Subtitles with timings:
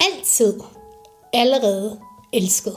[0.00, 0.60] altid
[1.32, 2.00] allerede
[2.32, 2.76] elsket.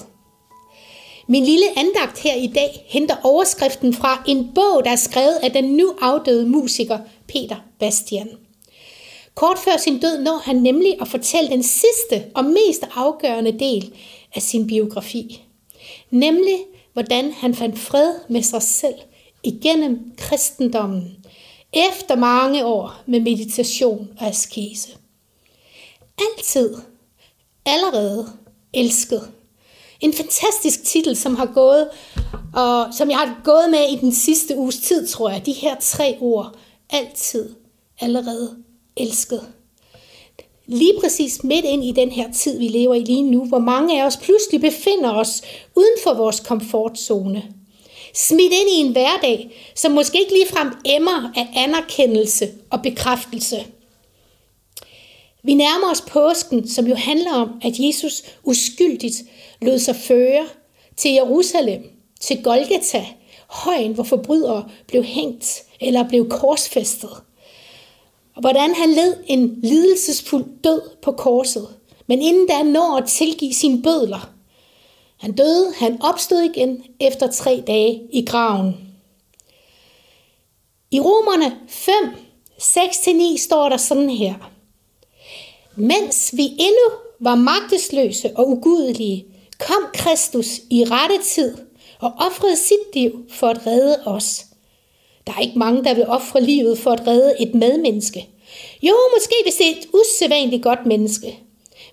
[1.27, 5.51] Min lille andagt her i dag henter overskriften fra en bog, der er skrevet af
[5.51, 8.29] den nu afdøde musiker Peter Bastian.
[9.35, 13.93] Kort før sin død når han nemlig at fortælle den sidste og mest afgørende del
[14.35, 15.43] af sin biografi.
[16.09, 16.57] Nemlig,
[16.93, 18.95] hvordan han fandt fred med sig selv
[19.43, 21.17] igennem kristendommen,
[21.73, 24.89] efter mange år med meditation og askese.
[26.17, 26.75] Altid,
[27.65, 28.27] allerede
[28.73, 29.31] elsket.
[29.99, 31.89] En fantastisk titel, som har gået,
[32.53, 35.45] og som jeg har gået med i den sidste uges tid, tror jeg.
[35.45, 36.55] De her tre ord.
[36.89, 37.55] Altid,
[37.99, 38.55] allerede
[38.97, 39.41] elsket.
[40.65, 44.01] Lige præcis midt ind i den her tid, vi lever i lige nu, hvor mange
[44.01, 45.41] af os pludselig befinder os
[45.75, 47.43] uden for vores komfortzone.
[48.13, 53.65] Smidt ind i en hverdag, som måske ikke ligefrem emmer af anerkendelse og bekræftelse.
[55.43, 59.23] Vi nærmer os påsken, som jo handler om, at Jesus uskyldigt
[59.61, 60.45] lod sig føre
[60.95, 61.83] til Jerusalem,
[62.19, 63.05] til Golgata,
[63.49, 67.09] højen, hvor forbrydere blev hængt eller blev korsfæstet.
[68.35, 71.67] Og hvordan han led en lidelsesfuld død på korset,
[72.07, 74.29] men inden da når at tilgive sine bødler.
[75.17, 78.73] Han døde, han opstod igen efter tre dage i graven.
[80.91, 81.93] I Romerne 5,
[82.61, 84.33] 6-9 står der sådan her.
[85.75, 89.25] Mens vi endnu var magtesløse og ugudelige,
[89.59, 91.57] kom Kristus i rette tid
[91.99, 94.45] og offrede sit liv for at redde os.
[95.27, 98.29] Der er ikke mange, der vil ofre livet for at redde et medmenneske.
[98.83, 101.39] Jo, måske hvis det er et usædvanligt godt menneske.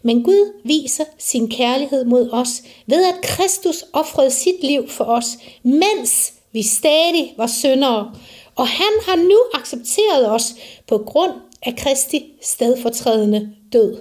[0.03, 5.27] Men Gud viser sin kærlighed mod os ved, at Kristus offrede sit liv for os,
[5.62, 8.15] mens vi stadig var syndere.
[8.56, 10.55] Og han har nu accepteret os
[10.87, 13.97] på grund af Kristi stedfortrædende død.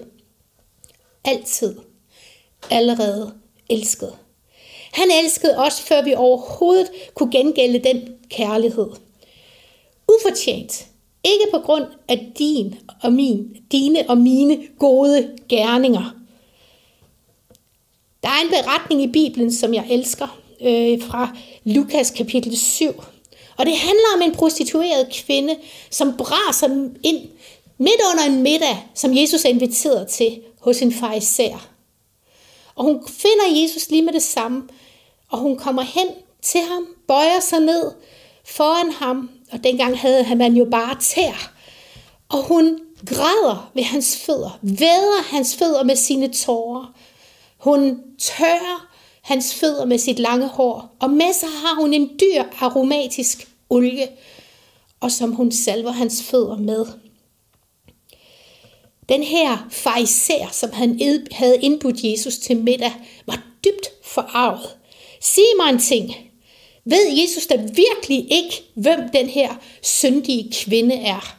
[1.24, 1.76] Altid.
[2.70, 3.34] Allerede
[3.70, 4.14] elsket.
[4.92, 8.90] Han elskede os, før vi overhovedet kunne gengælde den kærlighed.
[10.08, 10.88] Ufortjent.
[11.24, 16.16] Ikke på grund af din og min, dine og mine gode gerninger.
[18.24, 23.04] Der er en beretning i Bibelen, som jeg elsker, øh, fra Lukas kapitel 7.
[23.58, 25.58] Og det handler om en prostitueret kvinde,
[25.92, 26.68] som braser
[27.04, 27.30] ind
[27.78, 31.70] midt under en middag, som Jesus er inviteret til hos en farisæer.
[32.76, 34.64] Og hun finder Jesus lige med det samme,
[35.30, 36.08] og hun kommer hen
[36.42, 37.92] til ham, bøjer sig ned
[38.46, 41.52] foran ham, og dengang havde man jo bare tær.
[42.30, 46.94] Og hun græder ved hans fødder, væder hans fødder med sine tårer.
[47.58, 48.88] Hun tørrer
[49.28, 54.08] hans fødder med sit lange hår, og med sig har hun en dyr aromatisk olie,
[55.00, 56.86] og som hun salver hans fødder med.
[59.10, 61.00] Den her fariser, som han
[61.32, 62.94] havde indbudt Jesus til middag,
[63.26, 64.78] var dybt forarvet.
[65.22, 66.16] Sig mig en ting.
[66.86, 71.38] Ved Jesus da virkelig ikke, hvem den her syndige kvinde er?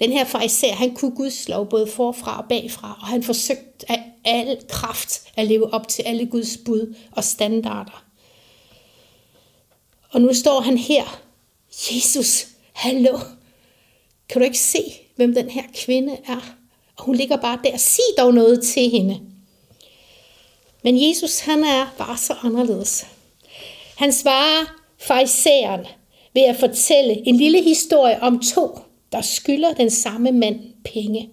[0.00, 4.02] Den her fariser, han kunne Guds lov både forfra og bagfra, og han forsøgte af
[4.24, 8.04] al kraft at leve op til alle Guds bud og standarder.
[10.10, 11.20] Og nu står han her.
[11.90, 13.18] Jesus, hallo.
[14.28, 14.82] Kan du ikke se,
[15.16, 16.56] hvem den her kvinde er?
[16.96, 17.76] Og hun ligger bare der.
[17.76, 19.20] Sig dog noget til hende.
[20.82, 23.06] Men Jesus, han er bare så anderledes.
[23.96, 24.64] Han svarer
[24.98, 25.86] farisæeren
[26.34, 28.78] ved at fortælle en lille historie om to,
[29.16, 31.30] der skylder den samme mand penge.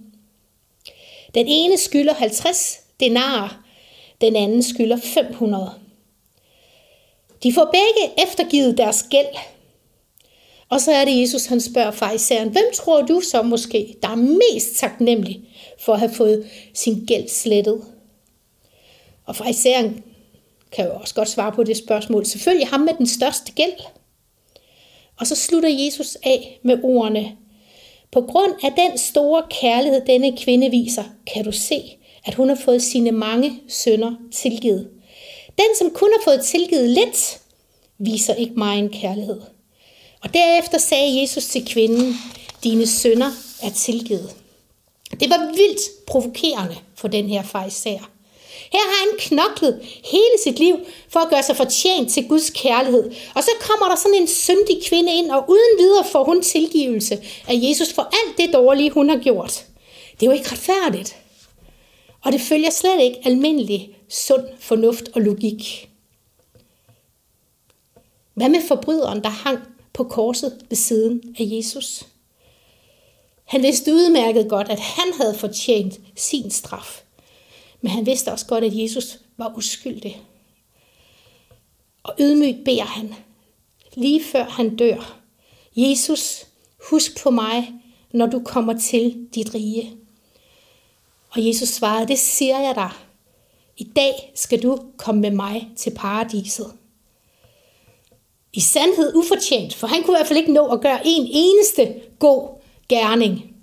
[1.35, 3.63] Den ene skylder 50 denarer,
[4.21, 5.71] den anden skylder 500.
[7.43, 9.35] De får begge eftergivet deres gæld.
[10.69, 14.15] Og så er det Jesus, han spørger fejseren, hvem tror du så måske, der er
[14.15, 15.41] mest taknemmelig
[15.79, 17.83] for at have fået sin gæld slettet?
[19.25, 20.03] Og fejseren
[20.71, 22.25] kan jo også godt svare på det spørgsmål.
[22.25, 23.79] Selvfølgelig ham med den største gæld.
[25.19, 27.37] Og så slutter Jesus af med ordene.
[28.13, 31.03] På grund af den store kærlighed, denne kvinde viser,
[31.33, 34.89] kan du se, at hun har fået sine mange sønder tilgivet.
[35.57, 37.41] Den, som kun har fået tilgivet lidt,
[37.97, 39.41] viser ikke mig en kærlighed.
[40.21, 42.15] Og derefter sagde Jesus til kvinden,
[42.63, 43.31] dine sønder
[43.63, 44.35] er tilgivet.
[45.19, 48.09] Det var vildt provokerende for den her fejser.
[48.71, 50.79] Her har han knoklet hele sit liv
[51.09, 53.11] for at gøre sig fortjent til Guds kærlighed.
[53.35, 57.17] Og så kommer der sådan en syndig kvinde ind, og uden videre får hun tilgivelse
[57.47, 59.65] af Jesus for alt det dårlige, hun har gjort.
[60.19, 61.15] Det er jo ikke retfærdigt.
[62.23, 65.89] Og det følger slet ikke almindelig sund fornuft og logik.
[68.33, 69.59] Hvad med forbryderen, der hang
[69.93, 72.05] på korset ved siden af Jesus?
[73.45, 77.01] Han vidste udmærket godt, at han havde fortjent sin straf.
[77.83, 80.21] Men han vidste også godt, at Jesus var uskyldig.
[82.03, 83.15] Og ydmygt beder han,
[83.95, 85.19] lige før han dør,
[85.75, 86.47] Jesus,
[86.89, 87.73] husk på mig,
[88.11, 89.95] når du kommer til dit rige.
[91.29, 92.89] Og Jesus svarede, det siger jeg dig.
[93.77, 96.73] I dag skal du komme med mig til paradiset.
[98.53, 102.01] I sandhed ufortjent, for han kunne i hvert fald ikke nå at gøre en eneste
[102.19, 102.49] god
[102.89, 103.55] gerning.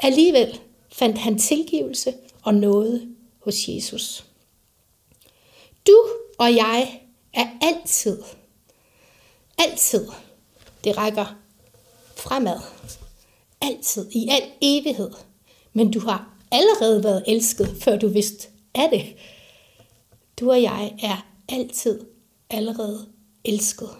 [0.00, 0.60] Alligevel
[0.92, 3.13] fandt han tilgivelse og noget
[3.44, 4.24] hos Jesus.
[5.86, 6.06] Du
[6.38, 7.00] og jeg
[7.32, 8.22] er altid,
[9.58, 10.08] altid,
[10.84, 11.36] det rækker
[12.16, 12.60] fremad,
[13.60, 15.10] altid, i al evighed.
[15.72, 19.16] Men du har allerede været elsket, før du vidste af det.
[20.40, 22.06] Du og jeg er altid
[22.50, 23.08] allerede
[23.44, 23.90] elsket.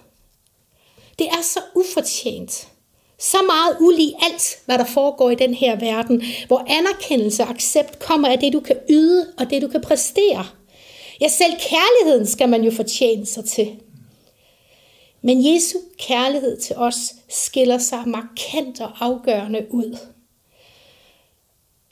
[1.18, 2.73] Det er så ufortjent.
[3.18, 7.98] Så meget ulig alt, hvad der foregår i den her verden, hvor anerkendelse og accept
[7.98, 10.46] kommer af det, du kan yde og det, du kan præstere.
[11.20, 13.76] Ja, selv kærligheden skal man jo fortjene sig til.
[15.22, 19.98] Men Jesu kærlighed til os skiller sig markant og afgørende ud.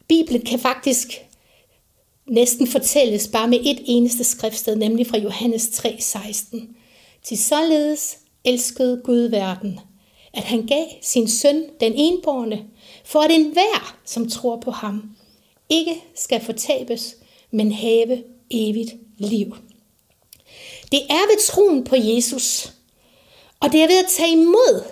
[0.08, 1.24] Bibelen kan faktisk
[2.26, 6.56] næsten fortælles bare med et eneste skriftsted, nemlig fra Johannes 3:16.
[7.22, 9.80] Til således elskede Gud verden,
[10.34, 12.64] at han gav sin søn, den enborne,
[13.04, 15.16] for at enhver, som tror på ham,
[15.68, 17.16] ikke skal fortabes,
[17.50, 19.56] men have evigt liv.
[20.92, 22.72] Det er ved troen på Jesus,
[23.60, 24.84] og det er ved at tage imod.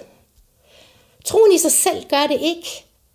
[1.24, 2.68] Troen i sig selv gør det ikke,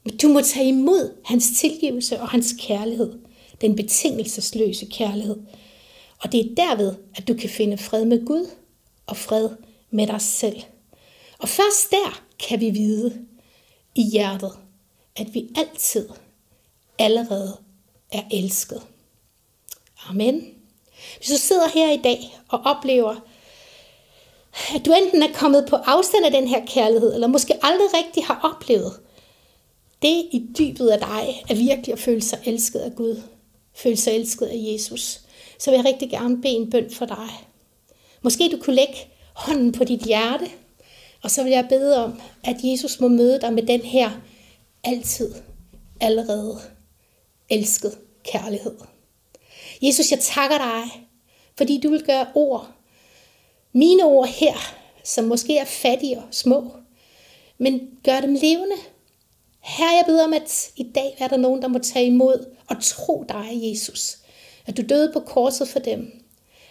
[0.03, 3.13] men du må tage imod hans tilgivelse og hans kærlighed.
[3.61, 5.37] Den betingelsesløse kærlighed.
[6.23, 8.49] Og det er derved, at du kan finde fred med Gud
[9.05, 9.49] og fred
[9.91, 10.63] med dig selv.
[11.39, 13.25] Og først der kan vi vide
[13.95, 14.51] i hjertet,
[15.15, 16.09] at vi altid
[16.99, 17.57] allerede
[18.11, 18.81] er elsket.
[20.09, 20.55] Amen.
[21.17, 23.15] Hvis du sidder her i dag og oplever,
[24.75, 28.25] at du enten er kommet på afstand af den her kærlighed, eller måske aldrig rigtig
[28.25, 28.99] har oplevet
[30.01, 33.21] det i dybet af dig, at virkelig at føle sig elsket af Gud,
[33.75, 35.21] føle sig elsket af Jesus,
[35.59, 37.29] så vil jeg rigtig gerne bede en bøn for dig.
[38.21, 38.97] Måske du kunne lægge
[39.33, 40.49] hånden på dit hjerte,
[41.25, 44.11] og så vil jeg bede om, at Jesus må møde dig med den her
[44.83, 45.33] altid,
[46.01, 46.59] allerede
[47.49, 48.75] elsket kærlighed.
[49.81, 51.07] Jesus, jeg takker dig,
[51.57, 52.71] fordi du vil gøre ord,
[53.73, 54.53] mine ord her,
[55.03, 56.71] som måske er fattige og små,
[57.57, 58.75] men gør dem levende.
[59.59, 62.75] Her jeg beder om, at i dag er der nogen, der må tage imod og
[62.81, 64.17] tro dig, Jesus.
[64.65, 66.23] At du døde på korset for dem.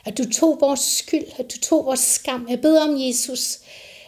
[0.04, 2.46] At du tog vores skyld, at du tog vores skam.
[2.50, 3.58] Jeg beder om, Jesus,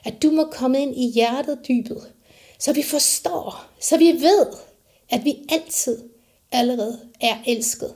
[0.07, 2.13] at du må komme ind i hjertet dybet,
[2.59, 4.47] så vi forstår, så vi ved,
[5.11, 5.99] at vi altid
[6.53, 7.95] allerede er elsket.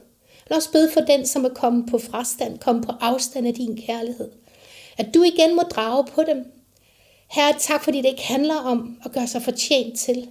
[0.51, 3.77] Lad os bede for den, som er kommet på frastand, kommet på afstand af din
[3.77, 4.31] kærlighed.
[4.99, 6.53] At du igen må drage på dem.
[7.31, 10.29] Herre, tak fordi det ikke handler om at gøre sig fortjent til.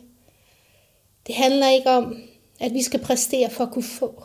[1.27, 2.17] Det handler ikke om,
[2.59, 4.23] at vi skal præstere for at kunne få.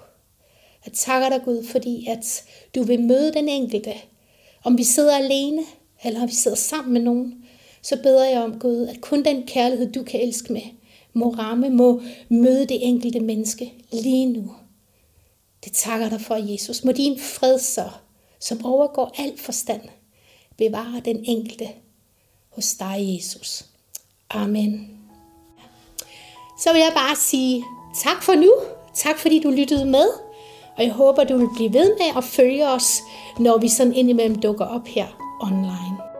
[0.84, 3.94] Jeg takker dig, Gud, fordi at du vil møde den enkelte.
[4.64, 5.62] Om vi sidder alene,
[6.04, 7.43] eller om vi sidder sammen med nogen,
[7.84, 10.62] så beder jeg om, Gud, at kun den kærlighed, du kan elske med,
[11.12, 14.52] må ramme, må møde det enkelte menneske lige nu.
[15.64, 16.84] Det takker dig for, Jesus.
[16.84, 17.90] Må din fred så,
[18.40, 19.80] som overgår al forstand,
[20.56, 21.68] bevare den enkelte
[22.50, 23.64] hos dig, Jesus.
[24.30, 24.98] Amen.
[26.60, 27.64] Så vil jeg bare sige
[28.02, 28.52] tak for nu.
[28.94, 30.06] Tak fordi du lyttede med.
[30.76, 33.00] Og jeg håber, du vil blive ved med at følge os,
[33.38, 36.13] når vi sådan indimellem dukker op her online.